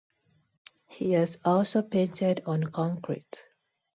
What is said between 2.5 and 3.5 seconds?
concrete.